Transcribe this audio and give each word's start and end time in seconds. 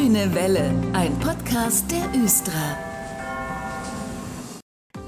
Grüne 0.00 0.34
Welle, 0.34 0.72
ein 0.94 1.14
Podcast 1.18 1.84
der 1.90 2.22
Östra. 2.24 2.89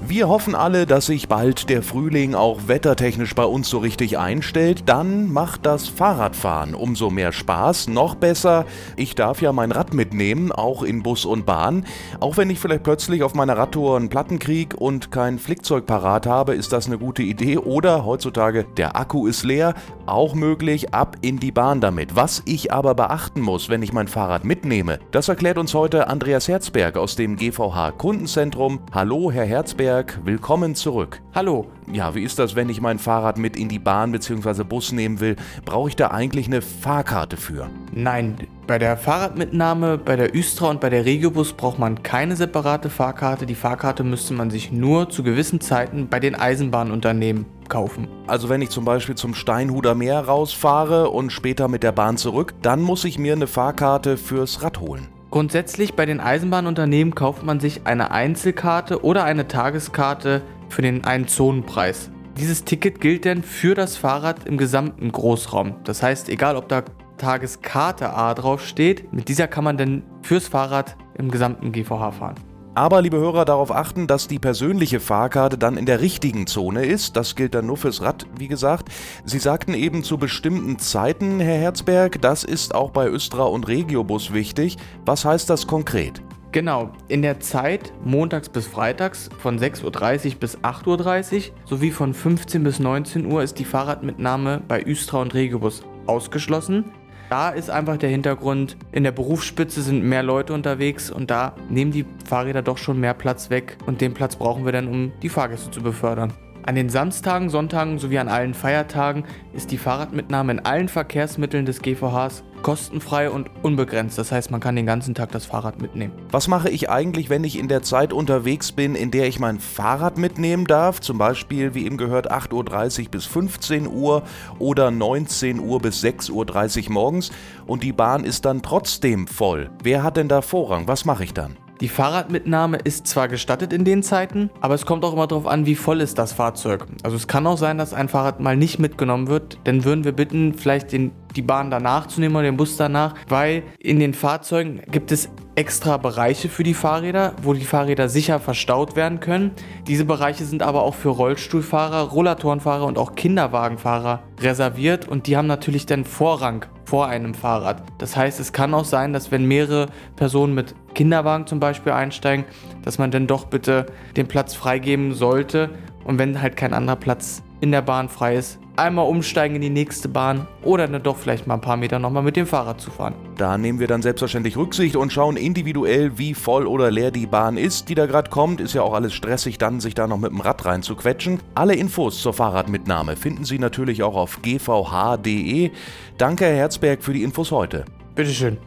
Wir 0.05 0.27
hoffen 0.27 0.53
alle, 0.53 0.85
dass 0.85 1.05
sich 1.05 1.29
bald 1.29 1.69
der 1.69 1.81
Frühling 1.81 2.35
auch 2.35 2.67
wettertechnisch 2.67 3.35
bei 3.35 3.45
uns 3.45 3.69
so 3.69 3.77
richtig 3.77 4.17
einstellt. 4.17 4.83
Dann 4.85 5.31
macht 5.31 5.65
das 5.65 5.87
Fahrradfahren 5.87 6.75
umso 6.75 7.09
mehr 7.09 7.31
Spaß. 7.31 7.87
Noch 7.87 8.15
besser, 8.15 8.65
ich 8.97 9.15
darf 9.15 9.41
ja 9.41 9.53
mein 9.53 9.71
Rad 9.71 9.93
mitnehmen, 9.93 10.51
auch 10.51 10.83
in 10.83 11.03
Bus 11.03 11.23
und 11.23 11.45
Bahn. 11.45 11.85
Auch 12.19 12.35
wenn 12.35 12.49
ich 12.49 12.59
vielleicht 12.59 12.83
plötzlich 12.83 13.23
auf 13.23 13.33
meiner 13.33 13.57
Radtour 13.57 13.95
einen 13.95 14.09
Plattenkrieg 14.09 14.75
und 14.77 15.09
kein 15.09 15.39
Flickzeug 15.39 15.85
parat 15.85 16.27
habe, 16.27 16.53
ist 16.53 16.73
das 16.73 16.85
eine 16.85 16.97
gute 16.97 17.23
Idee. 17.23 17.57
Oder 17.57 18.03
heutzutage, 18.03 18.65
der 18.75 18.97
Akku 18.97 19.25
ist 19.25 19.43
leer, 19.43 19.73
auch 20.05 20.35
möglich, 20.35 20.93
ab 20.93 21.15
in 21.21 21.39
die 21.39 21.53
Bahn 21.53 21.79
damit. 21.79 22.13
Was 22.13 22.43
ich 22.45 22.73
aber 22.73 22.93
beachten 22.93 23.39
muss, 23.39 23.69
wenn 23.69 23.81
ich 23.81 23.93
mein 23.93 24.09
Fahrrad 24.09 24.43
mitnehme, 24.43 24.99
das 25.11 25.29
erklärt 25.29 25.57
uns 25.57 25.73
heute 25.73 26.07
Andreas 26.07 26.49
Herzberg 26.49 26.97
aus 26.97 27.15
dem 27.15 27.37
GVH 27.37 27.91
Kundenzentrum. 27.91 28.81
Hallo, 28.91 29.31
Herr 29.31 29.45
Herzberg. 29.45 29.92
Berg, 29.93 30.21
willkommen 30.23 30.73
zurück. 30.73 31.21
Hallo. 31.35 31.67
Ja, 31.91 32.15
wie 32.15 32.23
ist 32.23 32.39
das, 32.39 32.55
wenn 32.55 32.67
ich 32.67 32.81
mein 32.81 32.97
Fahrrad 32.97 33.37
mit 33.37 33.55
in 33.55 33.69
die 33.69 33.77
Bahn 33.77 34.11
bzw. 34.11 34.63
Bus 34.63 34.91
nehmen 34.91 35.19
will? 35.19 35.35
Brauche 35.65 35.89
ich 35.89 35.95
da 35.95 36.07
eigentlich 36.07 36.47
eine 36.47 36.63
Fahrkarte 36.63 37.37
für? 37.37 37.69
Nein, 37.91 38.35
bei 38.65 38.79
der 38.79 38.97
Fahrradmitnahme, 38.97 39.99
bei 39.99 40.15
der 40.15 40.35
Üstra 40.35 40.71
und 40.71 40.81
bei 40.81 40.89
der 40.89 41.05
Regiobus 41.05 41.53
braucht 41.53 41.77
man 41.77 42.01
keine 42.01 42.35
separate 42.35 42.89
Fahrkarte. 42.89 43.45
Die 43.45 43.53
Fahrkarte 43.53 44.03
müsste 44.03 44.33
man 44.33 44.49
sich 44.49 44.71
nur 44.71 45.11
zu 45.11 45.21
gewissen 45.21 45.61
Zeiten 45.61 46.07
bei 46.09 46.19
den 46.19 46.33
Eisenbahnunternehmen 46.33 47.45
kaufen. 47.69 48.07
Also 48.25 48.49
wenn 48.49 48.63
ich 48.63 48.71
zum 48.71 48.85
Beispiel 48.85 49.13
zum 49.13 49.35
Steinhuder 49.35 49.93
Meer 49.93 50.21
rausfahre 50.21 51.11
und 51.11 51.29
später 51.29 51.67
mit 51.67 51.83
der 51.83 51.91
Bahn 51.91 52.17
zurück, 52.17 52.55
dann 52.63 52.81
muss 52.81 53.05
ich 53.05 53.19
mir 53.19 53.33
eine 53.33 53.45
Fahrkarte 53.45 54.17
fürs 54.17 54.63
Rad 54.63 54.79
holen. 54.79 55.09
Grundsätzlich 55.33 55.95
bei 55.95 56.05
den 56.05 56.19
Eisenbahnunternehmen 56.19 57.15
kauft 57.15 57.41
man 57.41 57.59
sich 57.59 57.87
eine 57.87 58.11
Einzelkarte 58.11 59.03
oder 59.03 59.23
eine 59.23 59.47
Tageskarte 59.47 60.43
für 60.69 60.83
den 60.83 61.05
einen 61.05 61.27
Zonenpreis. 61.27 62.11
Dieses 62.37 62.65
Ticket 62.65 63.01
gilt 63.01 63.25
dann 63.25 63.41
für 63.41 63.73
das 63.73 63.97
Fahrrad 63.97 64.45
im 64.45 64.57
gesamten 64.59 65.11
Großraum. 65.11 65.77
Das 65.85 66.03
heißt, 66.03 66.29
egal 66.29 66.55
ob 66.55 66.69
da 66.69 66.83
Tageskarte 67.17 68.11
A 68.11 68.35
drauf 68.35 68.63
steht, 68.63 69.11
mit 69.11 69.27
dieser 69.27 69.47
kann 69.47 69.63
man 69.63 69.75
dann 69.75 70.03
fürs 70.21 70.49
Fahrrad 70.49 70.97
im 71.17 71.31
gesamten 71.31 71.71
GVH 71.71 72.11
fahren. 72.11 72.35
Aber, 72.75 73.03
liebe 73.03 73.17
Hörer, 73.17 73.45
darauf 73.45 73.71
achten, 73.71 74.07
dass 74.07 74.27
die 74.27 74.39
persönliche 74.39 74.99
Fahrkarte 74.99 75.59
dann 75.59 75.77
in 75.77 75.85
der 75.85 76.01
richtigen 76.01 76.47
Zone 76.47 76.85
ist. 76.85 77.15
Das 77.15 77.35
gilt 77.35 77.53
dann 77.53 77.67
nur 77.67 77.77
fürs 77.77 78.01
Rad, 78.01 78.25
wie 78.39 78.47
gesagt. 78.47 78.89
Sie 79.25 79.37
sagten 79.37 79.75
eben 79.75 80.03
zu 80.03 80.17
bestimmten 80.17 80.79
Zeiten, 80.79 81.39
Herr 81.39 81.57
Herzberg, 81.57 82.19
das 82.19 82.43
ist 82.43 82.73
auch 82.73 82.89
bei 82.89 83.07
Östra 83.07 83.43
und 83.43 83.67
Regiobus 83.67 84.33
wichtig. 84.33 84.77
Was 85.05 85.23
heißt 85.23 85.51
das 85.51 85.67
konkret? 85.67 86.23
Genau, 86.51 86.91
in 87.07 87.21
der 87.21 87.39
Zeit 87.39 87.93
montags 88.03 88.49
bis 88.49 88.65
freitags 88.65 89.29
von 89.37 89.59
6.30 89.59 90.33
Uhr 90.33 90.39
bis 90.39 90.57
8.30 90.59 91.35
Uhr 91.35 91.55
sowie 91.65 91.91
von 91.91 92.13
15 92.13 92.63
bis 92.63 92.79
19 92.79 93.31
Uhr 93.31 93.43
ist 93.43 93.59
die 93.59 93.65
Fahrradmitnahme 93.65 94.61
bei 94.67 94.83
Östra 94.83 95.21
und 95.21 95.33
Regiobus 95.35 95.83
ausgeschlossen. 96.07 96.85
Da 97.33 97.49
ist 97.49 97.71
einfach 97.71 97.97
der 97.97 98.11
Hintergrund, 98.11 98.77
in 98.91 99.03
der 99.03 99.11
Berufsspitze 99.11 99.81
sind 99.81 100.03
mehr 100.03 100.21
Leute 100.21 100.53
unterwegs 100.53 101.09
und 101.09 101.31
da 101.31 101.55
nehmen 101.67 101.89
die 101.89 102.05
Fahrräder 102.29 102.61
doch 102.61 102.77
schon 102.77 102.99
mehr 102.99 103.15
Platz 103.15 103.49
weg 103.49 103.75
und 103.87 104.01
den 104.01 104.13
Platz 104.13 104.35
brauchen 104.35 104.65
wir 104.65 104.71
dann, 104.71 104.87
um 104.87 105.11
die 105.23 105.29
Fahrgäste 105.29 105.71
zu 105.71 105.81
befördern. 105.81 106.31
An 106.65 106.75
den 106.75 106.89
Samstagen, 106.89 107.49
Sonntagen 107.49 107.99
sowie 107.99 108.19
an 108.19 108.29
allen 108.29 108.53
Feiertagen 108.53 109.25
ist 109.53 109.71
die 109.71 109.77
Fahrradmitnahme 109.77 110.53
in 110.53 110.59
allen 110.59 110.87
Verkehrsmitteln 110.87 111.65
des 111.65 111.81
GVHs 111.81 112.43
kostenfrei 112.61 113.29
und 113.29 113.49
unbegrenzt. 113.61 114.17
Das 114.17 114.31
heißt, 114.31 114.49
man 114.49 114.61
kann 114.61 114.77
den 114.77 114.85
ganzen 114.85 115.13
Tag 115.13 115.31
das 115.31 115.45
Fahrrad 115.45 115.81
mitnehmen. 115.81 116.13
Was 116.31 116.47
mache 116.47 116.69
ich 116.69 116.89
eigentlich, 116.89 117.29
wenn 117.29 117.43
ich 117.43 117.59
in 117.59 117.67
der 117.67 117.83
Zeit 117.83 118.13
unterwegs 118.13 118.71
bin, 118.71 118.95
in 118.95 119.11
der 119.11 119.27
ich 119.27 119.39
mein 119.39 119.59
Fahrrad 119.59 120.17
mitnehmen 120.17 120.65
darf? 120.65 121.01
Zum 121.01 121.17
Beispiel, 121.17 121.75
wie 121.75 121.85
eben 121.85 121.97
gehört, 121.97 122.31
8.30 122.31 123.03
Uhr 123.03 123.11
bis 123.11 123.25
15 123.25 123.87
Uhr 123.87 124.23
oder 124.57 124.89
19 124.89 125.59
Uhr 125.59 125.81
bis 125.81 126.01
6.30 126.01 126.85
Uhr 126.87 126.93
morgens 126.93 127.31
und 127.67 127.83
die 127.83 127.91
Bahn 127.91 128.23
ist 128.23 128.45
dann 128.45 128.61
trotzdem 128.61 129.27
voll. 129.27 129.69
Wer 129.83 130.01
hat 130.01 130.15
denn 130.15 130.29
da 130.29 130.41
Vorrang? 130.41 130.87
Was 130.87 131.03
mache 131.03 131.25
ich 131.25 131.33
dann? 131.33 131.57
Die 131.83 131.89
Fahrradmitnahme 131.89 132.77
ist 132.77 133.07
zwar 133.07 133.27
gestattet 133.27 133.73
in 133.73 133.83
den 133.83 134.03
Zeiten, 134.03 134.49
aber 134.61 134.73
es 134.73 134.85
kommt 134.85 135.03
auch 135.03 135.11
immer 135.11 135.27
darauf 135.27 135.45
an, 135.45 135.65
wie 135.65 135.75
voll 135.75 135.99
ist 135.99 136.17
das 136.17 136.31
Fahrzeug. 136.31 136.85
Also 137.03 137.17
es 137.17 137.27
kann 137.27 137.45
auch 137.45 137.57
sein, 137.57 137.77
dass 137.77 137.93
ein 137.93 138.07
Fahrrad 138.07 138.39
mal 138.39 138.55
nicht 138.55 138.79
mitgenommen 138.79 139.27
wird. 139.27 139.57
Dann 139.65 139.83
würden 139.83 140.05
wir 140.05 140.13
bitten, 140.13 140.53
vielleicht 140.53 140.93
den, 140.93 141.11
die 141.35 141.41
Bahn 141.41 141.71
danach 141.71 142.07
zu 142.07 142.21
nehmen 142.21 142.37
oder 142.37 142.45
den 142.45 142.55
Bus 142.55 142.77
danach, 142.77 143.15
weil 143.27 143.63
in 143.79 143.99
den 143.99 144.13
Fahrzeugen 144.13 144.81
gibt 144.91 145.11
es 145.11 145.27
extra 145.55 145.97
Bereiche 145.97 146.47
für 146.47 146.63
die 146.63 146.73
Fahrräder, 146.73 147.33
wo 147.43 147.53
die 147.53 147.65
Fahrräder 147.65 148.07
sicher 148.07 148.39
verstaut 148.39 148.95
werden 148.95 149.19
können. 149.19 149.51
Diese 149.85 150.05
Bereiche 150.05 150.45
sind 150.45 150.63
aber 150.63 150.83
auch 150.83 150.95
für 150.95 151.09
Rollstuhlfahrer, 151.09 152.11
Rollatorenfahrer 152.11 152.85
und 152.85 152.97
auch 152.97 153.15
Kinderwagenfahrer 153.15 154.23
reserviert 154.39 155.09
und 155.09 155.27
die 155.27 155.35
haben 155.35 155.47
natürlich 155.47 155.85
dann 155.85 156.05
Vorrang 156.05 156.65
vor 156.85 157.07
einem 157.07 157.33
Fahrrad. 157.33 157.83
Das 157.97 158.15
heißt, 158.15 158.39
es 158.39 158.53
kann 158.53 158.73
auch 158.73 158.85
sein, 158.85 159.13
dass 159.13 159.31
wenn 159.31 159.45
mehrere 159.45 159.87
Personen 160.15 160.53
mit 160.53 160.75
Kinderwagen 160.93 161.47
zum 161.47 161.59
Beispiel 161.59 161.91
einsteigen, 161.91 162.45
dass 162.83 162.97
man 162.97 163.11
dann 163.11 163.27
doch 163.27 163.45
bitte 163.45 163.87
den 164.15 164.27
Platz 164.27 164.53
freigeben 164.53 165.13
sollte 165.13 165.69
und 166.03 166.19
wenn 166.19 166.41
halt 166.41 166.57
kein 166.57 166.73
anderer 166.73 166.97
Platz 166.97 167.43
in 167.61 167.71
der 167.71 167.81
Bahn 167.81 168.09
frei 168.09 168.35
ist, 168.35 168.59
einmal 168.75 169.07
umsteigen 169.07 169.55
in 169.55 169.61
die 169.61 169.69
nächste 169.69 170.09
Bahn 170.09 170.47
oder 170.63 170.87
dann 170.87 171.01
doch 171.01 171.17
vielleicht 171.17 171.47
mal 171.47 171.55
ein 171.55 171.61
paar 171.61 171.77
Meter 171.77 171.99
nochmal 171.99 172.23
mit 172.23 172.35
dem 172.35 172.45
Fahrrad 172.45 172.81
zu 172.81 172.91
fahren. 172.91 173.13
Da 173.37 173.57
nehmen 173.57 173.79
wir 173.79 173.87
dann 173.87 174.01
selbstverständlich 174.01 174.57
Rücksicht 174.57 174.95
und 174.95 175.13
schauen 175.13 175.37
individuell, 175.37 176.17
wie 176.17 176.33
voll 176.33 176.67
oder 176.67 176.91
leer 176.91 177.11
die 177.11 177.25
Bahn 177.25 177.57
ist, 177.57 177.89
die 177.89 177.95
da 177.95 178.05
gerade 178.05 178.29
kommt. 178.29 178.61
Ist 178.61 178.73
ja 178.73 178.81
auch 178.81 178.93
alles 178.93 179.13
stressig, 179.13 179.57
dann 179.57 179.79
sich 179.79 179.95
da 179.95 180.07
noch 180.07 180.17
mit 180.17 180.31
dem 180.31 180.41
Rad 180.41 180.65
rein 180.65 180.83
zu 180.83 180.95
quetschen. 180.95 181.39
Alle 181.55 181.75
Infos 181.75 182.21
zur 182.21 182.33
Fahrradmitnahme 182.33 183.15
finden 183.15 183.45
Sie 183.45 183.59
natürlich 183.59 184.03
auch 184.03 184.15
auf 184.15 184.41
gvh.de. 184.41 185.71
Danke, 186.17 186.45
Herr 186.45 186.55
Herzberg, 186.55 187.03
für 187.03 187.13
die 187.13 187.23
Infos 187.23 187.51
heute. 187.51 187.85
Bitteschön. 188.15 188.57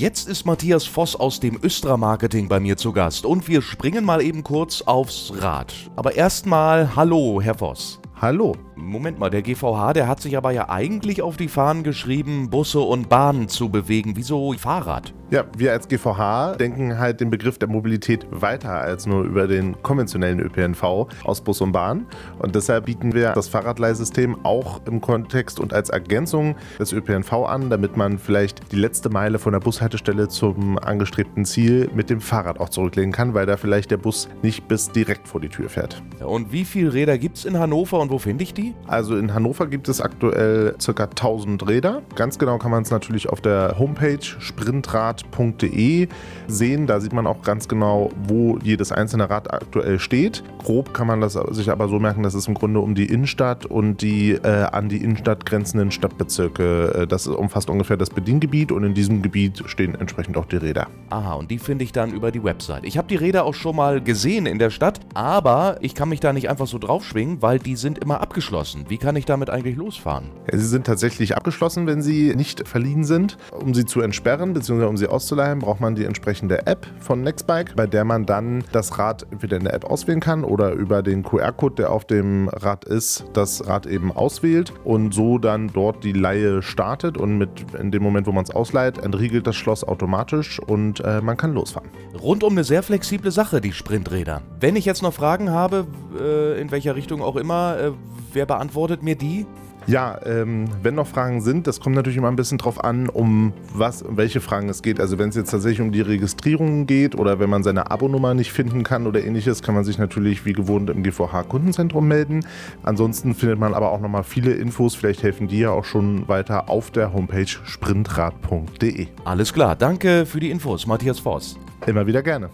Jetzt 0.00 0.28
ist 0.30 0.46
Matthias 0.46 0.86
Voss 0.86 1.14
aus 1.14 1.40
dem 1.40 1.58
Östra 1.62 1.98
Marketing 1.98 2.48
bei 2.48 2.58
mir 2.58 2.78
zu 2.78 2.90
Gast 2.90 3.26
und 3.26 3.48
wir 3.48 3.60
springen 3.60 4.02
mal 4.02 4.22
eben 4.22 4.42
kurz 4.42 4.80
aufs 4.80 5.30
Rad. 5.36 5.74
Aber 5.94 6.14
erstmal 6.14 6.96
Hallo, 6.96 7.42
Herr 7.42 7.60
Voss. 7.60 7.99
Hallo. 8.20 8.54
Moment 8.76 9.18
mal, 9.18 9.30
der 9.30 9.40
GVH, 9.40 9.94
der 9.94 10.06
hat 10.06 10.20
sich 10.20 10.36
aber 10.36 10.50
ja 10.50 10.68
eigentlich 10.68 11.22
auf 11.22 11.38
die 11.38 11.48
Fahnen 11.48 11.84
geschrieben, 11.84 12.50
Busse 12.50 12.80
und 12.80 13.08
Bahnen 13.08 13.48
zu 13.48 13.70
bewegen. 13.70 14.12
Wieso 14.14 14.52
Fahrrad? 14.58 15.14
Ja, 15.30 15.44
wir 15.56 15.70
als 15.70 15.86
GVH 15.86 16.56
denken 16.56 16.98
halt 16.98 17.20
den 17.20 17.30
Begriff 17.30 17.56
der 17.56 17.68
Mobilität 17.68 18.26
weiter 18.30 18.72
als 18.72 19.06
nur 19.06 19.22
über 19.22 19.46
den 19.46 19.80
konventionellen 19.80 20.40
ÖPNV 20.40 21.06
aus 21.22 21.40
Bus 21.40 21.60
und 21.60 21.70
Bahn. 21.70 22.06
Und 22.40 22.56
deshalb 22.56 22.86
bieten 22.86 23.14
wir 23.14 23.30
das 23.32 23.46
Fahrradleihsystem 23.46 24.44
auch 24.44 24.80
im 24.86 25.00
Kontext 25.00 25.60
und 25.60 25.72
als 25.72 25.88
Ergänzung 25.88 26.56
des 26.80 26.92
ÖPNV 26.92 27.32
an, 27.32 27.70
damit 27.70 27.96
man 27.96 28.18
vielleicht 28.18 28.72
die 28.72 28.76
letzte 28.76 29.08
Meile 29.08 29.38
von 29.38 29.52
der 29.52 29.60
Bushaltestelle 29.60 30.26
zum 30.26 30.78
angestrebten 30.78 31.44
Ziel 31.44 31.88
mit 31.94 32.10
dem 32.10 32.20
Fahrrad 32.20 32.58
auch 32.58 32.68
zurücklegen 32.68 33.12
kann, 33.12 33.32
weil 33.32 33.46
da 33.46 33.56
vielleicht 33.56 33.92
der 33.92 33.98
Bus 33.98 34.28
nicht 34.42 34.66
bis 34.66 34.90
direkt 34.90 35.28
vor 35.28 35.40
die 35.40 35.48
Tür 35.48 35.68
fährt. 35.68 36.02
Und 36.24 36.50
wie 36.50 36.64
viele 36.64 36.92
Räder 36.92 37.18
gibt 37.18 37.36
es 37.36 37.44
in 37.44 37.56
Hannover 37.56 38.00
und 38.00 38.09
wo 38.10 38.18
finde 38.18 38.44
ich 38.44 38.52
die? 38.52 38.74
Also 38.86 39.16
in 39.16 39.32
Hannover 39.32 39.66
gibt 39.66 39.88
es 39.88 40.00
aktuell 40.00 40.74
ca. 40.84 41.04
1000 41.04 41.68
Räder. 41.68 42.02
Ganz 42.16 42.38
genau 42.38 42.58
kann 42.58 42.70
man 42.70 42.82
es 42.82 42.90
natürlich 42.90 43.28
auf 43.28 43.40
der 43.40 43.76
Homepage 43.78 44.18
sprintrad.de 44.22 46.08
sehen. 46.48 46.86
Da 46.86 47.00
sieht 47.00 47.12
man 47.12 47.26
auch 47.26 47.42
ganz 47.42 47.68
genau, 47.68 48.10
wo 48.26 48.58
jedes 48.62 48.92
einzelne 48.92 49.30
Rad 49.30 49.52
aktuell 49.52 49.98
steht. 49.98 50.42
Grob 50.58 50.92
kann 50.92 51.06
man 51.06 51.20
das 51.20 51.38
sich 51.50 51.70
aber 51.70 51.88
so 51.88 51.98
merken, 52.00 52.22
dass 52.22 52.34
es 52.34 52.48
im 52.48 52.54
Grunde 52.54 52.80
um 52.80 52.94
die 52.94 53.06
Innenstadt 53.06 53.66
und 53.66 54.02
die 54.02 54.32
äh, 54.32 54.64
an 54.64 54.88
die 54.88 54.98
Innenstadt 54.98 55.46
grenzenden 55.46 55.90
Stadtbezirke, 55.90 57.02
äh, 57.02 57.06
das 57.06 57.26
umfasst 57.26 57.70
ungefähr 57.70 57.96
das 57.96 58.10
Bediengebiet 58.10 58.72
und 58.72 58.84
in 58.84 58.94
diesem 58.94 59.22
Gebiet 59.22 59.62
stehen 59.66 59.94
entsprechend 59.94 60.36
auch 60.36 60.46
die 60.46 60.56
Räder. 60.56 60.88
Aha, 61.10 61.34
und 61.34 61.50
die 61.50 61.58
finde 61.58 61.84
ich 61.84 61.92
dann 61.92 62.12
über 62.12 62.32
die 62.32 62.42
Website. 62.42 62.84
Ich 62.84 62.98
habe 62.98 63.08
die 63.08 63.16
Räder 63.16 63.44
auch 63.44 63.54
schon 63.54 63.76
mal 63.76 64.00
gesehen 64.00 64.46
in 64.46 64.58
der 64.58 64.70
Stadt, 64.70 65.00
aber 65.14 65.78
ich 65.80 65.94
kann 65.94 66.08
mich 66.08 66.20
da 66.20 66.32
nicht 66.32 66.48
einfach 66.50 66.66
so 66.66 66.78
draufschwingen, 66.78 67.42
weil 67.42 67.58
die 67.58 67.76
sind 67.76 67.98
immer 68.00 68.20
abgeschlossen. 68.20 68.86
Wie 68.88 68.98
kann 68.98 69.16
ich 69.16 69.24
damit 69.24 69.50
eigentlich 69.50 69.76
losfahren? 69.76 70.30
Sie 70.50 70.66
sind 70.66 70.86
tatsächlich 70.86 71.36
abgeschlossen, 71.36 71.86
wenn 71.86 72.02
sie 72.02 72.34
nicht 72.34 72.66
verliehen 72.66 73.04
sind. 73.04 73.36
Um 73.52 73.74
sie 73.74 73.84
zu 73.84 74.00
entsperren 74.00 74.52
bzw. 74.52 74.84
um 74.84 74.96
sie 74.96 75.06
auszuleihen, 75.06 75.60
braucht 75.60 75.80
man 75.80 75.94
die 75.94 76.04
entsprechende 76.04 76.66
App 76.66 76.86
von 77.00 77.22
Nextbike, 77.22 77.76
bei 77.76 77.86
der 77.86 78.04
man 78.04 78.26
dann 78.26 78.64
das 78.72 78.98
Rad 78.98 79.26
entweder 79.30 79.56
in 79.56 79.64
der 79.64 79.74
App 79.74 79.84
auswählen 79.84 80.20
kann 80.20 80.44
oder 80.44 80.72
über 80.72 81.02
den 81.02 81.22
QR-Code, 81.22 81.76
der 81.76 81.92
auf 81.92 82.04
dem 82.04 82.48
Rad 82.48 82.84
ist, 82.84 83.24
das 83.32 83.66
Rad 83.66 83.86
eben 83.86 84.12
auswählt 84.12 84.72
und 84.84 85.14
so 85.14 85.38
dann 85.38 85.68
dort 85.72 86.04
die 86.04 86.12
Leihe 86.12 86.62
startet 86.62 87.18
und 87.18 87.38
mit 87.38 87.50
in 87.78 87.90
dem 87.90 88.02
Moment, 88.02 88.26
wo 88.26 88.32
man 88.32 88.44
es 88.44 88.50
ausleiht, 88.50 88.98
entriegelt 88.98 89.46
das 89.46 89.56
Schloss 89.56 89.84
automatisch 89.84 90.60
und 90.60 91.00
äh, 91.00 91.20
man 91.20 91.36
kann 91.36 91.54
losfahren. 91.54 91.90
Rundum 92.20 92.52
eine 92.52 92.64
sehr 92.64 92.82
flexible 92.82 93.30
Sache, 93.30 93.60
die 93.60 93.72
Sprinträder. 93.72 94.42
Wenn 94.58 94.76
ich 94.76 94.84
jetzt 94.84 95.02
noch 95.02 95.12
Fragen 95.12 95.50
habe, 95.50 95.86
äh, 96.18 96.60
in 96.60 96.70
welcher 96.70 96.96
Richtung 96.96 97.22
auch 97.22 97.36
immer, 97.36 97.78
äh, 97.78 97.89
wer 98.32 98.46
beantwortet 98.46 99.02
mir 99.02 99.16
die? 99.16 99.46
Ja, 99.86 100.20
ähm, 100.24 100.66
wenn 100.82 100.94
noch 100.94 101.06
Fragen 101.06 101.40
sind, 101.40 101.66
das 101.66 101.80
kommt 101.80 101.96
natürlich 101.96 102.18
immer 102.18 102.28
ein 102.28 102.36
bisschen 102.36 102.58
drauf 102.58 102.84
an, 102.84 103.08
um 103.08 103.52
was, 103.74 104.02
um 104.02 104.16
welche 104.16 104.40
Fragen 104.40 104.68
es 104.68 104.82
geht. 104.82 105.00
Also 105.00 105.18
wenn 105.18 105.30
es 105.30 105.36
jetzt 105.36 105.50
tatsächlich 105.50 105.80
um 105.80 105.90
die 105.90 106.00
Registrierung 106.00 106.86
geht 106.86 107.18
oder 107.18 107.40
wenn 107.40 107.50
man 107.50 107.62
seine 107.62 107.90
Abonummer 107.90 108.34
nicht 108.34 108.52
finden 108.52 108.82
kann 108.84 109.06
oder 109.06 109.24
ähnliches, 109.24 109.62
kann 109.62 109.74
man 109.74 109.84
sich 109.84 109.98
natürlich 109.98 110.44
wie 110.44 110.52
gewohnt 110.52 110.90
im 110.90 111.02
GVH 111.02 111.44
Kundenzentrum 111.44 112.06
melden. 112.06 112.44
Ansonsten 112.82 113.34
findet 113.34 113.58
man 113.58 113.74
aber 113.74 113.90
auch 113.90 114.00
nochmal 114.00 114.22
viele 114.24 114.52
Infos, 114.52 114.94
vielleicht 114.94 115.22
helfen 115.22 115.48
die 115.48 115.60
ja 115.60 115.70
auch 115.70 115.84
schon 115.84 116.28
weiter 116.28 116.68
auf 116.68 116.90
der 116.90 117.12
Homepage 117.12 117.46
sprintrad.de. 117.46 119.08
Alles 119.24 119.52
klar, 119.52 119.76
danke 119.76 120.26
für 120.26 120.40
die 120.40 120.50
Infos, 120.50 120.86
Matthias 120.86 121.18
Voss. 121.18 121.58
Immer 121.86 122.06
wieder 122.06 122.22
gerne. 122.22 122.50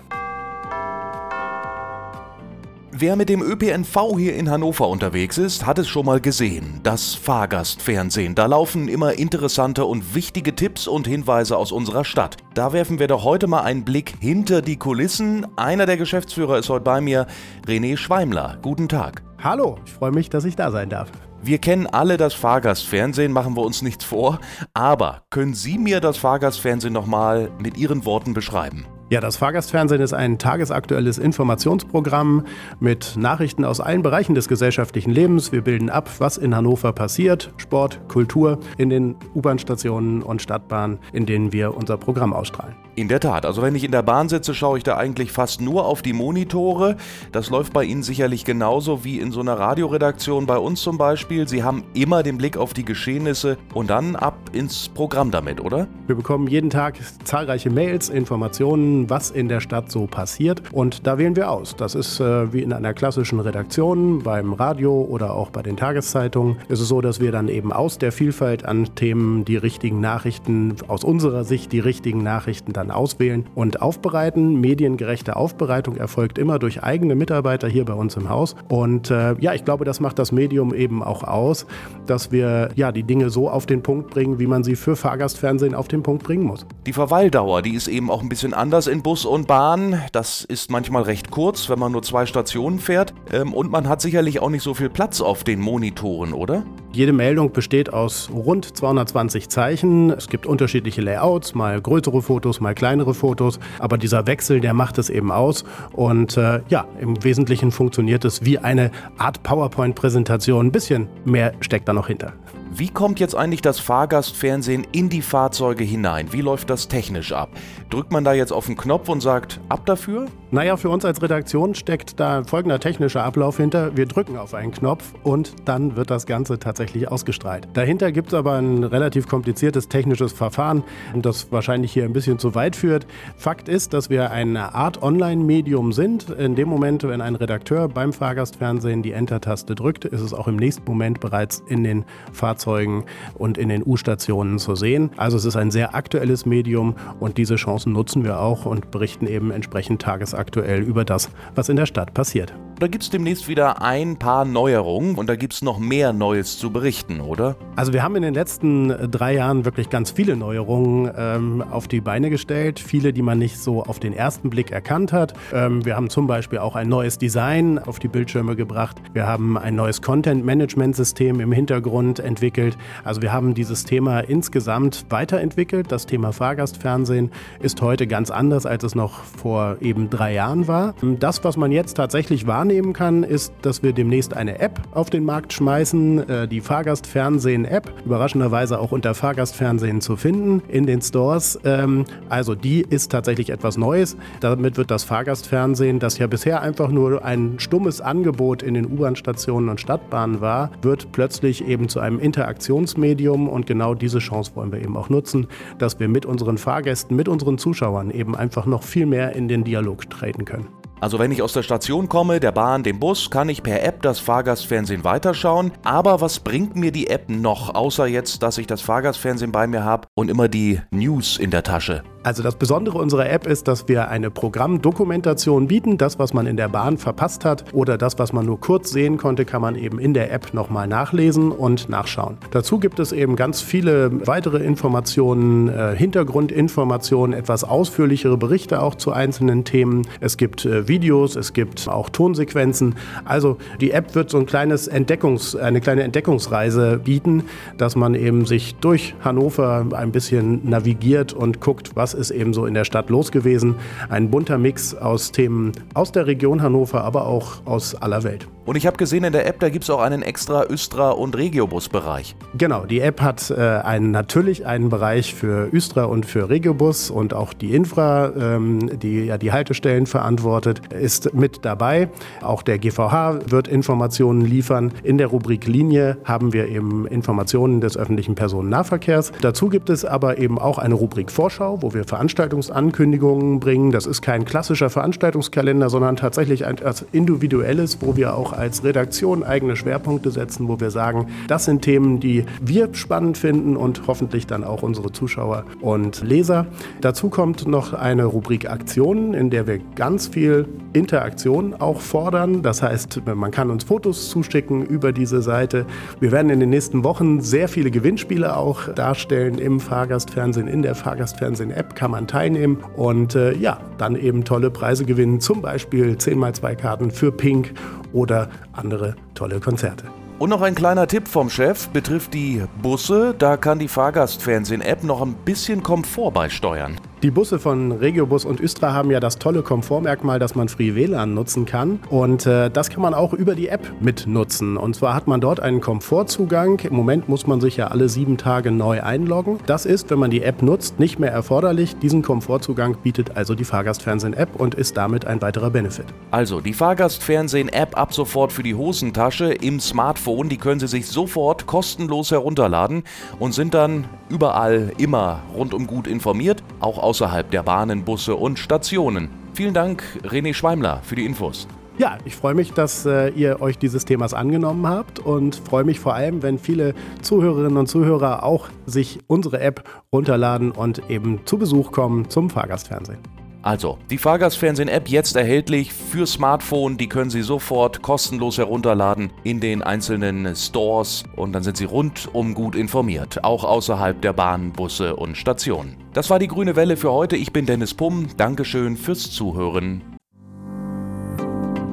Wer 2.99 3.15
mit 3.15 3.29
dem 3.29 3.43
ÖPNV 3.43 4.17
hier 4.17 4.37
in 4.37 4.49
Hannover 4.49 4.89
unterwegs 4.89 5.37
ist, 5.37 5.67
hat 5.67 5.79
es 5.79 5.87
schon 5.87 6.07
mal 6.07 6.19
gesehen. 6.19 6.81
Das 6.83 7.15
Fahrgastfernsehen. 7.15 8.35
Da 8.35 8.47
laufen 8.47 8.89
immer 8.89 9.13
interessante 9.13 9.85
und 9.85 10.15
wichtige 10.15 10.55
Tipps 10.55 10.87
und 10.87 11.07
Hinweise 11.07 11.59
aus 11.59 11.73
unserer 11.73 12.07
Stadt. 12.07 12.39
Da 12.55 12.73
werfen 12.73 12.99
wir 12.99 13.07
doch 13.07 13.23
heute 13.23 13.49
mal 13.49 13.61
einen 13.61 13.85
Blick 13.85 14.15
hinter 14.21 14.63
die 14.63 14.79
Kulissen. 14.79 15.47
Einer 15.59 15.85
der 15.85 15.99
Geschäftsführer 15.99 16.57
ist 16.59 16.71
heute 16.71 16.85
bei 16.85 17.03
mir, 17.03 17.27
René 17.67 17.99
Schweimler. 17.99 18.57
Guten 18.63 18.89
Tag. 18.89 19.23
Hallo, 19.43 19.77
ich 19.85 19.93
freue 19.93 20.13
mich, 20.13 20.31
dass 20.31 20.47
ich 20.47 20.57
da 20.57 20.71
sein 20.71 20.89
darf. 20.89 21.13
Wir 21.43 21.59
kennen 21.59 21.87
alle 21.87 22.17
das 22.17 22.33
Fahrgastfernsehen, 22.33 23.31
machen 23.31 23.59
wir 23.59 23.63
uns 23.63 23.83
nichts 23.83 24.07
vor. 24.07 24.41
Aber 24.73 25.25
können 25.29 25.53
Sie 25.53 25.77
mir 25.77 26.01
das 26.01 26.17
Fahrgastfernsehen 26.17 26.95
nochmal 26.95 27.51
mit 27.59 27.77
Ihren 27.77 28.07
Worten 28.07 28.33
beschreiben? 28.33 28.87
Ja, 29.09 29.21
das 29.21 29.37
Fahrgastfernsehen 29.37 30.01
ist 30.01 30.15
ein 30.15 30.37
tagesaktuelles 30.37 31.19
Informationsprogramm 31.19 32.45
mit 32.81 33.15
Nachrichten 33.17 33.65
aus 33.65 33.81
allen 33.81 34.03
Bereichen 34.03 34.35
des 34.35 34.49
gesellschaftlichen 34.49 35.13
Lebens. 35.13 35.53
Wir 35.53 35.63
bilden 35.63 35.91
ab, 35.91 36.11
was 36.19 36.37
in 36.37 36.57
Hannover 36.57 36.93
passiert, 36.93 37.53
Sport, 37.57 38.01
Kultur, 38.09 38.59
in 38.79 38.91
den 38.91 39.15
U-Bahn-Stationen 39.33 40.23
und 40.23 40.43
Stadtbahnen, 40.43 40.99
in 41.13 41.25
denen 41.25 41.53
wir 41.53 41.77
unser 41.77 41.99
Programm 41.99 42.33
ausstrahlen. 42.33 42.86
In 42.99 43.09
der 43.09 43.21
Tat, 43.21 43.45
also 43.45 43.61
wenn 43.61 43.75
ich 43.75 43.85
in 43.85 43.93
der 43.93 44.01
Bahn 44.01 44.31
sitze, 44.31 44.55
schaue 44.55 44.79
ich 44.79 44.83
da 44.83 44.97
eigentlich 44.97 45.31
fast 45.31 45.61
nur 45.61 45.85
auf 45.85 46.01
die 46.01 46.15
Monitore. 46.15 46.97
Das 47.31 47.51
läuft 47.51 47.75
bei 47.75 47.85
Ihnen 47.85 48.03
sicherlich 48.03 48.47
genauso 48.47 49.05
wie 49.05 49.21
in 49.21 49.33
so 49.33 49.41
einer 49.41 49.59
Radioredaktion 49.59 50.47
bei 50.47 50.57
uns 50.57 50.81
zum 50.81 50.97
Beispiel. 50.97 51.47
Sie 51.47 51.63
haben 51.63 51.85
immer 51.93 52.23
den 52.23 52.39
Blick 52.39 52.57
auf 52.57 52.73
die 52.73 52.87
Geschehnisse 52.87 53.59
und 53.75 53.91
dann 53.91 54.17
ab 54.17 54.39
ins 54.55 54.89
Programm 54.89 55.31
damit, 55.31 55.61
oder? 55.61 55.89
Wir 56.07 56.17
bekommen 56.17 56.47
jeden 56.47 56.71
Tag 56.71 56.99
zahlreiche 57.25 57.69
Mails, 57.69 58.09
Informationen, 58.09 59.11
was 59.11 59.31
in 59.31 59.51
der 59.51 59.61
Stadt 59.61 59.91
so 59.93 60.07
passiert 60.07 60.63
und 60.73 61.07
da 61.07 61.19
wählen 61.19 61.37
wir 61.37 61.51
aus. 61.51 61.77
Das 61.77 61.95
ist 61.95 62.19
äh, 62.21 62.51
wie 62.55 62.63
in 62.63 62.73
einer 62.73 62.95
klassischen 62.95 63.41
Redaktion 63.41 64.23
beim 64.23 64.55
Radio 64.55 65.03
oder 65.03 65.35
auch 65.35 65.51
bei 65.51 65.61
den 65.61 65.77
Tageszeitungen. 65.77 66.57
Es 66.71 66.81
ist 66.81 66.89
so, 66.89 67.03
dass 67.03 67.21
wir 67.21 67.31
dann 67.31 67.49
eben 67.49 67.75
aus 67.75 67.99
der 67.99 68.11
Vielfalt 68.11 68.65
an 68.65 68.95
Themen 68.95 69.45
die 69.45 69.59
richtigen 69.59 70.01
Nachrichten, 70.01 70.77
aus 70.89 71.05
unserer 71.05 71.45
Sicht 71.45 71.73
die 71.73 71.81
richtigen 71.81 72.23
Nachrichten 72.23 72.73
dann 72.73 72.86
dann 72.87 72.97
auswählen 72.97 73.47
und 73.55 73.83
aufbereiten. 73.83 74.61
Mediengerechte 74.61 75.37
Aufbereitung 75.37 75.97
erfolgt 75.97 76.39
immer 76.39 76.59
durch 76.59 76.83
eigene 76.83 77.15
Mitarbeiter 77.15 77.69
hier 77.69 77.85
bei 77.85 77.95
uns 77.95 78.17
im 78.17 78.29
Haus. 78.29 78.57
Und 78.69 79.11
äh, 79.11 79.35
ja, 79.41 79.55
ich 79.55 79.65
glaube, 79.65 79.85
das 79.85 80.01
macht 80.01 80.19
das 80.19 80.33
Medium 80.33 80.75
eben 80.75 81.03
auch 81.03 81.25
aus, 81.25 81.67
dass 82.07 82.33
wir 82.33 82.71
ja 82.77 82.93
die 82.93 83.03
Dinge 83.03 83.31
so 83.31 83.51
auf 83.51 83.67
den 83.67 83.83
Punkt 83.83 84.11
bringen, 84.11 84.39
wie 84.39 84.47
man 84.47 84.65
sie 84.65 84.77
für 84.77 84.97
Fahrgastfernsehen 84.97 85.75
auf 85.75 85.89
den 85.89 86.03
Punkt 86.03 86.23
bringen 86.23 86.45
muss. 86.45 86.67
Die 86.87 86.93
Verweildauer, 86.93 87.63
die 87.63 87.75
ist 87.75 87.89
eben 87.89 88.11
auch 88.11 88.23
ein 88.23 88.29
bisschen 88.29 88.55
anders 88.55 88.87
in 88.87 89.03
Bus 89.03 89.25
und 89.25 89.47
Bahn. 89.47 90.01
Das 90.13 90.45
ist 90.45 90.71
manchmal 90.71 91.03
recht 91.03 91.31
kurz, 91.31 91.69
wenn 91.69 91.79
man 91.79 91.93
nur 91.93 92.03
zwei 92.03 92.27
Stationen 92.27 92.79
fährt. 92.79 93.13
Ähm, 93.33 93.53
und 93.53 93.71
man 93.71 93.89
hat 93.89 94.01
sicherlich 94.01 94.41
auch 94.41 94.51
nicht 94.51 94.63
so 94.63 94.75
viel 94.75 94.91
Platz 94.91 95.21
auf 95.21 95.45
den 95.45 95.61
Monitoren, 95.61 96.33
oder? 96.33 96.63
Jede 96.97 97.13
Meldung 97.13 97.53
besteht 97.53 97.93
aus 97.93 98.31
rund 98.33 98.75
220 98.75 99.51
Zeichen. 99.51 100.09
Es 100.09 100.29
gibt 100.29 100.47
unterschiedliche 100.47 101.03
Layouts, 101.03 101.55
mal 101.55 101.79
größere 101.79 102.23
Fotos, 102.23 102.59
mal 102.63 102.75
kleinere 102.75 103.13
Fotos. 103.13 103.61
Aber 103.79 103.99
dieser 103.99 104.27
Wechsel, 104.27 104.61
der 104.61 104.73
macht 104.73 104.97
es 104.97 105.11
eben 105.11 105.31
aus. 105.31 105.67
Und 105.93 106.39
äh, 106.39 106.63
ja, 106.71 106.89
im 106.99 107.23
Wesentlichen 107.23 107.71
funktioniert 107.71 108.25
es 108.25 108.47
wie 108.47 108.59
eine 108.59 108.91
Art 109.19 109.43
PowerPoint-Präsentation. 109.43 110.69
Ein 110.69 110.73
bisschen 110.73 111.09
mehr 111.27 111.53
steckt 111.61 111.87
da 111.87 111.93
noch 111.93 112.07
hinter. 112.07 112.33
Wie 112.79 112.91
kommt 112.91 113.21
jetzt 113.21 113.35
eigentlich 113.35 113.63
das 113.63 113.81
Fahrgastfernsehen 113.81 114.87
in 114.93 115.09
die 115.09 115.23
Fahrzeuge 115.23 115.83
hinein? 115.83 116.35
Wie 116.35 116.43
läuft 116.43 116.69
das 116.69 116.89
technisch 116.89 117.33
ab? 117.33 117.49
Drückt 117.89 118.13
man 118.13 118.23
da 118.23 118.35
jetzt 118.35 118.53
auf 118.53 118.67
den 118.67 118.77
Knopf 118.77 119.09
und 119.09 119.23
sagt 119.23 119.61
ab 119.71 119.87
dafür? 119.87 120.27
Naja, 120.51 120.77
für 120.77 120.91
uns 120.91 121.07
als 121.07 121.23
Redaktion 121.23 121.75
steckt 121.75 122.21
da 122.21 122.45
folgender 122.45 122.79
technischer 122.79 123.25
Ablauf 123.25 123.57
hinter. 123.57 123.97
Wir 123.97 124.05
drücken 124.05 124.37
auf 124.37 124.53
einen 124.53 124.73
Knopf 124.73 125.15
und 125.23 125.55
dann 125.65 125.97
wird 125.97 126.11
das 126.11 126.27
Ganze 126.27 126.59
tatsächlich 126.59 127.11
ausgestrahlt. 127.11 127.67
Dahinter 127.73 128.13
gibt 128.13 128.29
es 128.29 128.35
aber 128.35 128.57
ein 128.57 128.85
relativ 128.85 129.27
kompliziertes 129.27 129.89
technisches 129.89 130.35
Verfahren, 130.35 130.85
das 131.15 131.51
wahrscheinlich 131.51 131.95
hier 131.95 132.05
ein 132.05 132.13
bisschen 132.13 132.39
zu 132.39 132.55
weit 132.55 132.77
führt. 132.77 133.07
Fakt 133.39 133.71
ist, 133.71 133.95
dass 133.95 134.11
wir 134.11 134.33
eine 134.33 134.75
Art 134.75 135.03
Online-Medium 135.03 135.93
sind. 135.95 136.29
In 136.29 136.55
dem 136.55 136.69
Moment, 136.69 137.05
wenn 137.05 137.23
ein 137.23 137.37
Redakteur 137.37 137.89
beim 137.89 138.13
Fahrgastfernsehen 138.13 139.03
die 139.03 139.13
Enter-Taste 139.13 139.75
drückt, 139.75 140.05
ist 140.05 140.21
es 140.21 140.35
auch 140.35 140.47
im 140.47 140.57
nächsten 140.57 140.85
Moment 140.85 141.21
bereits 141.21 141.63
in 141.69 141.83
den 141.83 142.05
Fahrzeugen 142.35 142.66
Fahrzeugen 142.67 143.05
und 143.35 143.59
in 143.59 143.69
den 143.69 143.83
U-Stationen 143.87 144.59
zu 144.59 144.75
sehen. 144.75 145.11
Also 145.17 145.37
es 145.37 145.45
ist 145.45 145.57
ein 145.57 145.71
sehr 145.71 145.95
aktuelles 145.95 146.47
Medium 146.47 146.97
und 147.21 147.39
diese 147.39 147.55
Chancen 147.55 147.93
nutzen 147.93 148.25
wir 148.25 148.41
auch 148.41 148.67
und 148.67 148.91
berichten 148.91 149.27
eben 149.27 149.53
entsprechend 149.53 150.03
tagesaktuell 150.03 150.83
über 150.83 151.05
das, 151.05 151.31
was 151.55 151.69
in 151.69 151.77
der 151.77 151.87
Stadt 151.87 152.13
passiert. 152.13 152.53
Da 152.79 152.89
gibt 152.89 153.05
es 153.05 153.11
demnächst 153.11 153.49
wieder 153.49 153.81
ein 153.81 154.19
paar 154.19 154.45
Neuerungen 154.45 155.15
und 155.15 155.31
da 155.31 155.37
gibt 155.37 155.55
es 155.55 155.63
noch 155.63 155.79
mehr 155.79 156.13
Neues 156.13 156.59
zu 156.59 156.71
berichten, 156.71 157.21
oder? 157.21 157.57
Also 157.75 157.95
wir 157.95 158.03
haben 158.03 158.17
in 158.17 158.23
den 158.23 158.35
letzten 158.35 158.89
drei 159.11 159.35
Jahren 159.35 159.65
wirklich 159.65 159.89
ganz 159.89 160.11
viele 160.11 160.37
Neuerungen 160.37 161.11
ähm, 161.17 161.63
auf 161.71 161.89
die 161.89 162.03
Beine 162.03 162.29
gestellt. 162.29 162.79
Viele, 162.79 163.15
die 163.15 163.23
man 163.23 163.39
nicht 163.39 163.59
so 163.59 163.83
auf 163.83 163.99
den 163.99 164.13
ersten 164.13 164.51
Blick 164.51 164.73
erkannt 164.73 165.15
hat. 165.15 165.33
Ähm, 165.55 165.87
wir 165.87 165.97
haben 165.97 166.11
zum 166.11 166.27
Beispiel 166.27 166.59
auch 166.59 166.77
ein 166.77 166.89
neues 166.89 167.17
Design 167.17 167.79
auf 167.79 167.99
die 167.99 168.09
Bildschirme 168.09 168.57
gebracht. 168.57 168.97
Wir 169.15 169.27
haben 169.27 169.57
ein 169.57 169.75
neues 169.75 170.03
Content-Management-System 170.03 171.41
im 171.41 171.53
Hintergrund 171.53 172.19
entwickelt. 172.19 172.56
Also 173.05 173.23
wir 173.23 173.33
haben 173.33 173.55
dieses 173.55 173.85
Thema 173.85 174.21
insgesamt 174.21 175.07
weiterentwickelt. 175.11 175.93
Das 175.93 176.07
Thema 176.07 176.33
Fahrgastfernsehen 176.33 177.31
ist 177.61 177.83
heute 177.83 178.07
ganz 178.07 178.31
anders, 178.31 178.67
als 178.67 178.85
es 178.85 178.95
noch 178.95 179.23
vor 179.25 179.77
eben 179.81 180.11
drei 180.11 180.35
Jahren 180.35 180.69
war. 180.69 180.95
Das, 181.21 181.45
was 181.45 181.57
man 181.57 181.73
jetzt 181.73 181.95
tatsächlich 181.95 182.47
wahrnehmen 182.47 182.93
kann, 182.93 183.23
ist, 183.23 183.53
dass 183.63 183.83
wir 183.83 183.93
demnächst 183.93 184.35
eine 184.35 184.59
App 184.59 184.81
auf 184.93 185.11
den 185.11 185.25
Markt 185.25 185.53
schmeißen, 185.53 186.29
äh, 186.29 186.49
die 186.49 186.61
Fahrgastfernsehen-App, 186.61 187.93
überraschenderweise 188.05 188.79
auch 188.79 188.93
unter 188.93 189.15
Fahrgastfernsehen 189.15 190.01
zu 190.01 190.17
finden 190.17 190.63
in 190.69 190.87
den 190.87 191.03
Stores. 191.03 191.59
Ähm, 191.65 192.05
also 192.29 192.55
die 192.55 192.81
ist 192.81 193.13
tatsächlich 193.13 193.51
etwas 193.51 193.77
Neues. 193.77 194.17
Damit 194.41 194.77
wird 194.77 194.91
das 194.91 195.05
Fahrgastfernsehen, 195.05 195.99
das 195.99 196.19
ja 196.19 196.27
bisher 196.27 196.63
einfach 196.63 196.89
nur 196.89 197.25
ein 197.25 197.55
stummes 197.59 198.01
Angebot 198.01 198.63
in 198.63 198.75
den 198.75 198.87
U-Bahn-Stationen 198.87 199.69
und 199.69 199.81
Stadtbahnen 199.81 200.41
war, 200.41 200.71
wird 200.83 201.13
plötzlich 201.13 201.67
eben 201.67 201.89
zu 201.89 202.01
einem 202.01 202.19
Interaktionsmedium 202.47 203.49
und 203.49 203.67
genau 203.67 203.95
diese 203.95 204.21
Chance 204.21 204.53
wollen 204.55 204.71
wir 204.71 204.81
eben 204.81 204.97
auch 204.97 205.09
nutzen, 205.09 205.49
dass 205.79 205.99
wir 205.99 206.09
mit 206.09 206.25
unseren 206.25 206.59
Fahrgästen, 206.59 207.17
mit 207.17 207.29
unseren 207.29 207.59
Zuschauern 207.59 208.11
eben 208.11 208.37
einfach 208.37 208.67
noch 208.67 208.85
viel 208.85 209.07
mehr 209.07 209.35
in 209.35 209.49
den 209.49 209.65
Dialog 209.65 210.09
treten 210.09 210.45
können. 210.45 210.69
Also 211.01 211.19
wenn 211.19 211.31
ich 211.31 211.43
aus 211.43 211.53
der 211.53 211.63
Station 211.63 212.09
komme, 212.09 212.41
der 212.41 212.53
Bahn, 212.53 212.83
dem 212.83 213.01
Bus, 213.01 213.31
kann 213.31 213.49
ich 213.51 213.63
per 213.63 213.83
App 213.85 214.01
das 214.01 214.19
Fahrgastfernsehen 214.19 215.05
weiterschauen. 215.05 215.73
Aber 215.85 216.21
was 216.21 216.41
bringt 216.41 216.75
mir 216.77 216.91
die 216.91 217.09
App 217.09 217.29
noch, 217.29 217.75
außer 217.75 218.07
jetzt, 218.07 218.43
dass 218.43 218.57
ich 218.57 218.67
das 218.67 218.81
Fahrgastfernsehen 218.81 219.53
bei 219.53 219.67
mir 219.67 219.85
habe 219.85 220.09
und 220.15 220.31
immer 220.31 220.49
die 220.49 220.81
News 220.93 221.37
in 221.37 221.51
der 221.51 221.65
Tasche? 221.65 222.03
Also 222.27 222.43
das 222.43 222.57
Besondere 222.57 222.99
unserer 222.99 223.31
App 223.31 223.47
ist, 223.47 223.69
dass 223.69 223.87
wir 223.87 224.09
eine 224.09 224.33
Programmdokumentation 224.33 225.69
bieten. 225.69 225.97
Das, 225.97 226.19
was 226.19 226.35
man 226.35 226.49
in 226.49 226.57
der 226.57 226.69
Bahn 226.69 226.99
verpasst 226.99 227.45
hat 227.45 227.73
oder 227.73 227.97
das, 227.97 228.19
was 228.19 228.33
man 228.33 228.45
nur 228.45 228.59
kurz 228.59 228.91
sehen 228.91 229.17
konnte, 229.17 229.45
kann 229.45 229.63
man 229.63 229.77
eben 229.77 230.01
in 230.01 230.13
der 230.13 230.33
App 230.33 230.53
nochmal 230.53 230.89
nachlesen 230.89 231.53
und 231.53 231.89
nachschauen. 231.89 232.37
Dazu 232.51 232.81
gibt 232.81 232.99
es 232.99 233.13
eben 233.13 233.37
ganz 233.37 233.61
viele 233.61 234.27
weitere 234.27 234.59
Informationen, 234.59 235.69
äh, 235.69 235.95
Hintergrundinformationen, 235.95 237.33
etwas 237.33 237.63
ausführlichere 237.63 238.37
Berichte 238.37 238.83
auch 238.83 238.97
zu 238.97 239.13
einzelnen 239.13 239.63
Themen. 239.63 240.03
Es 240.19 240.37
gibt 240.37 240.65
äh, 240.65 240.89
Videos, 240.89 241.37
es 241.37 241.53
gibt 241.53 241.87
auch 241.87 242.09
Tonsequenzen. 242.09 242.97
Also 243.25 243.57
die 243.81 243.93
App 243.93 244.17
wird 244.17 244.31
so 244.31 244.39
ein 244.39 244.47
kleines 244.47 244.91
Entdeckungs-, 244.91 245.57
eine 245.57 245.81
kleine 245.81 246.03
Entdeckungsreise 246.03 246.99
bieten, 247.05 247.45
dass 247.79 247.95
man 247.95 248.17
eben 248.17 248.47
sich 248.47 248.75
durch 248.75 249.15
Hannover 249.21 249.87
ein 249.93 250.11
bisschen 250.11 250.69
navigiert 250.69 251.33
und 251.33 251.61
guckt, 251.61 251.93
was 251.95 252.16
ist 252.17 252.31
eben 252.31 252.53
so 252.53 252.67
in 252.67 252.75
der 252.75 252.85
Stadt 252.85 253.11
los 253.11 253.31
gewesen. 253.31 253.77
Ein 254.09 254.31
bunter 254.31 254.59
Mix 254.59 254.95
aus 254.95 255.33
Themen 255.33 255.73
aus 255.95 256.13
der 256.13 256.27
Region 256.27 256.63
Hannover, 256.63 257.05
aber 257.05 257.27
auch 257.27 257.65
aus 257.65 257.95
aller 257.95 258.25
Welt. 258.25 258.49
Und 258.67 258.75
ich 258.75 258.85
habe 258.85 258.97
gesehen, 258.97 259.23
in 259.23 259.33
der 259.33 259.47
App, 259.47 259.61
da 259.61 259.69
gibt 259.69 259.85
es 259.85 259.91
auch 259.91 260.01
einen 260.01 260.23
extra 260.23 260.65
Östra- 260.65 261.13
und 261.13 261.37
Regiobus-Bereich. 261.37 262.35
Genau, 262.59 262.85
die 262.85 262.99
App 262.99 263.21
hat 263.21 263.49
äh, 263.49 263.61
einen, 263.61 264.11
natürlich 264.11 264.67
einen 264.67 264.89
Bereich 264.89 265.37
für 265.37 265.73
Östra 265.73 266.05
und 266.05 266.27
für 266.27 266.51
Regiobus 266.51 267.11
und 267.11 267.33
auch 267.33 267.53
die 267.53 267.77
Infra, 267.77 268.33
ähm, 268.37 268.99
die 268.99 269.27
ja 269.27 269.39
die 269.39 269.53
Haltestellen 269.53 270.07
verantwortet, 270.07 270.81
ist 270.93 271.33
mit 271.33 271.65
dabei. 271.65 272.09
Auch 272.43 272.63
der 272.63 272.79
GVH 272.79 273.51
wird 273.51 273.69
Informationen 273.69 274.41
liefern. 274.41 274.93
In 275.05 275.17
der 275.17 275.29
Rubrik 275.29 275.69
Linie 275.69 276.17
haben 276.25 276.53
wir 276.53 276.67
eben 276.67 277.07
Informationen 277.07 277.81
des 277.81 277.97
öffentlichen 277.97 278.35
Personennahverkehrs. 278.35 279.31
Dazu 279.43 279.69
gibt 279.69 279.91
es 279.91 280.05
aber 280.05 280.39
eben 280.39 280.59
auch 280.59 280.79
eine 280.79 280.95
Rubrik 280.97 281.31
Vorschau, 281.31 281.83
wo 281.83 281.95
wir 281.95 282.05
Veranstaltungsankündigungen 282.07 283.61
bringen. 283.61 283.91
Das 283.91 284.07
ist 284.07 284.23
kein 284.23 284.45
klassischer 284.45 284.91
Veranstaltungskalender, 284.91 285.91
sondern 285.91 286.17
tatsächlich 286.17 286.63
etwas 286.63 287.05
Individuelles, 287.13 287.99
wo 288.01 288.17
wir 288.17 288.35
auch 288.35 288.53
als 288.53 288.85
Redaktion 288.85 289.43
eigene 289.43 289.77
Schwerpunkte 289.77 290.31
setzen, 290.31 290.69
wo 290.69 290.81
wir 290.81 290.91
sagen, 290.91 291.27
das 291.49 291.65
sind 291.65 291.83
Themen, 291.83 292.21
die 292.21 292.45
wir 292.61 292.89
spannend 292.95 293.37
finden 293.37 293.77
und 293.77 294.07
hoffentlich 294.07 294.47
dann 294.47 294.65
auch 294.65 294.83
unsere 294.83 295.13
Zuschauer 295.13 295.65
und 295.81 296.23
Leser. 296.23 296.67
Dazu 297.01 297.29
kommt 297.29 297.67
noch 297.67 297.93
eine 297.93 298.25
Rubrik 298.25 298.71
Aktionen, 298.71 299.35
in 299.35 299.51
der 299.51 299.67
wir 299.67 299.79
ganz 299.97 300.29
viel 300.29 300.67
Interaktion 300.97 301.75
auch 301.75 302.01
fordern. 302.01 302.63
Das 302.63 302.83
heißt, 302.83 303.23
man 303.27 303.51
kann 303.51 303.71
uns 303.71 303.85
Fotos 303.85 304.31
zuschicken 304.31 304.85
über 304.85 305.13
diese 305.13 305.43
Seite. 305.43 305.87
Wir 306.21 306.33
werden 306.33 306.51
in 306.51 306.61
den 306.61 306.71
nächsten 306.71 307.05
Wochen 307.05 307.41
sehr 307.41 307.69
viele 307.69 307.91
Gewinnspiele 307.91 308.57
auch 308.57 308.93
darstellen 308.95 309.59
im 309.59 309.81
Fahrgastfernsehen, 309.81 310.69
in 310.69 310.83
der 310.83 310.95
Fahrgastfernsehen-App 310.95 311.95
kann 311.95 312.11
man 312.11 312.27
teilnehmen 312.27 312.83
und 312.97 313.35
äh, 313.35 313.55
ja, 313.55 313.81
dann 313.99 314.17
eben 314.17 314.45
tolle 314.45 314.71
Preise 314.71 315.05
gewinnen, 315.05 315.41
zum 315.41 315.63
Beispiel 315.63 316.17
10x2 316.17 316.75
Karten 316.77 317.11
für 317.11 317.33
Pink 317.33 317.75
oder 318.13 318.49
andere 318.73 319.17
tolle 319.35 319.61
Konzerte. 319.61 320.05
Und 320.39 320.51
noch 320.51 320.61
ein 320.61 320.75
kleiner 320.75 321.07
Tipp 321.07 321.29
vom 321.29 321.49
Chef 321.49 321.89
betrifft 321.89 322.35
die 322.35 322.63
Busse. 322.83 323.35
Da 323.39 323.57
kann 323.57 323.79
die 323.79 323.89
Fahrgastfernsehen-App 323.89 325.03
noch 325.03 325.23
ein 325.23 325.35
bisschen 325.45 325.83
Komfort 325.83 326.33
beisteuern. 326.33 326.97
Die 327.23 327.31
Busse 327.31 327.59
von 327.59 327.93
Regiobus 327.93 328.45
und 328.45 328.61
Östra 328.61 328.93
haben 328.93 329.11
ja 329.11 329.21
das 329.21 329.39
tolle 329.39 329.63
Komfortmerkmal, 329.63 330.39
dass 330.39 330.55
man 330.55 330.69
Free 330.69 330.95
WLAN 330.95 331.33
nutzen 331.33 331.65
kann. 331.65 331.99
Und 332.11 332.45
äh, 332.45 332.71
das 332.71 332.91
kann 332.91 333.01
man 333.01 333.15
auch 333.15 333.33
über 333.33 333.55
die 333.55 333.69
App 333.69 333.91
mitnutzen. 334.01 334.77
Und 334.77 334.97
zwar 334.97 335.15
hat 335.15 335.27
man 335.27 335.41
dort 335.41 335.59
einen 335.59 335.81
Komfortzugang. 335.81 336.79
Im 336.81 336.95
Moment 336.95 337.27
muss 337.27 337.47
man 337.47 337.63
sich 337.63 337.79
ja 337.79 337.87
alle 337.87 338.11
sieben 338.11 338.37
Tage 338.37 338.71
neu 338.71 339.03
einloggen. 339.03 339.59
Das 339.65 339.87
ist, 339.87 340.11
wenn 340.11 340.19
man 340.19 340.31
die 340.31 340.43
App 340.43 340.61
nutzt, 340.61 341.01
nicht 341.01 341.19
mehr 341.19 341.33
erforderlich. 341.33 341.97
Diesen 341.97 342.21
Komfortzugang 342.21 342.99
bietet 343.03 343.35
also 343.35 343.55
die 343.55 343.65
Fahrgastfernsehen-App 343.65 344.55
und 344.55 344.75
ist 344.75 344.99
damit 344.99 345.27
ein 345.27 345.41
weiterer 345.41 345.71
Benefit. 345.71 346.05
Also 346.33 346.61
die 346.61 346.75
Fahrgastfernsehen-App 346.75 347.97
ab 347.97 348.13
sofort 348.13 348.53
für 348.53 348.63
die 348.63 348.75
Hosentasche 348.75 349.55
im 349.55 349.81
Smartphone. 349.81 350.51
Die 350.51 350.59
können 350.59 350.81
Sie 350.81 350.89
sich 350.89 351.07
sofort 351.07 351.67
kostenlos 351.67 352.31
herunterladen 352.31 353.05
und 353.39 353.55
sind 353.55 353.73
dann 353.73 354.05
überall 354.29 354.93
immer 354.99 355.41
rundum 355.57 355.87
gut 355.87 356.07
informiert, 356.07 356.63
auch 356.81 357.06
außerhalb 357.07 357.49
der 357.53 357.63
Bahnen, 357.63 358.05
Busse 358.05 358.35
und 358.35 358.59
Stationen. 358.59 359.29
Vielen 359.55 359.75
Dank, 359.75 360.03
René 360.25 360.53
Schweimler, 360.53 361.01
für 361.05 361.15
die 361.15 361.25
Infos. 361.25 361.69
Ja, 361.99 362.19
ich 362.25 362.35
freue 362.35 362.55
mich, 362.55 362.73
dass 362.73 363.07
äh, 363.07 363.29
ihr 363.29 363.63
euch 363.63 363.79
dieses 363.79 364.05
Themas 364.05 364.35
angenommen 364.35 364.89
habt 364.89 365.21
und 365.21 365.55
freue 365.55 365.85
mich 365.85 366.01
vor 366.01 366.15
allem, 366.15 366.43
wenn 366.43 366.59
viele 366.59 366.95
Zuhörerinnen 367.23 367.79
und 367.79 367.87
Zuhörer 367.87 368.43
auch 368.43 368.69
sich 368.87 369.21
unsere 369.29 369.61
App 369.61 369.85
runterladen 370.13 370.73
und 370.73 371.09
eben 371.09 371.41
zu 371.47 371.59
Besuch 371.59 371.93
kommen 371.93 372.29
zum 372.29 372.51
Fahrgastfernsehen. 372.51 373.36
Also, 373.67 373.99
die 374.11 374.19
Fahrgastfernsehen-App 374.19 375.09
jetzt 375.09 375.35
erhältlich 375.35 375.93
für 375.93 376.25
Smartphone. 376.25 376.99
Die 376.99 377.09
können 377.09 377.31
Sie 377.31 377.43
sofort 377.43 378.01
kostenlos 378.01 378.59
herunterladen 378.59 379.33
in 379.43 379.59
den 379.59 379.83
einzelnen 379.83 380.55
Stores 380.55 381.25
und 381.35 381.53
dann 381.53 381.65
sind 381.65 381.77
Sie 381.77 381.85
rundum 381.85 382.55
gut 382.55 382.77
informiert, 382.77 383.43
auch 383.43 383.65
außerhalb 383.65 384.23
der 384.23 384.35
Bahn, 384.35 384.71
Busse 384.71 385.17
und 385.17 385.37
Stationen. 385.37 385.97
Das 386.13 386.31
war 386.31 386.39
die 386.39 386.47
grüne 386.47 386.77
Welle 386.77 386.97
für 386.97 387.11
heute. 387.11 387.35
Ich 387.35 387.53
bin 387.53 387.67
Dennis 387.67 387.93
Pumm. 387.93 388.29
Dankeschön 388.37 388.97
fürs 388.97 389.33
Zuhören. 389.33 390.01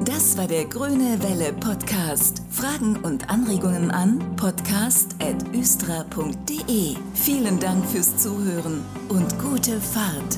Das 0.06 0.38
war 0.38 0.46
der 0.46 0.66
Grüne 0.66 1.18
Welle 1.24 1.54
Podcast. 1.54 2.44
Fragen 2.52 2.98
und 2.98 3.32
Anregungen 3.32 3.90
an 3.90 4.20
podcast.östra.de. 4.36 6.98
Vielen 7.16 7.60
Dank 7.60 7.84
fürs 7.88 8.16
Zuhören 8.18 8.86
und 9.10 9.40
gute 9.40 9.82
Fahrt. 9.82 10.38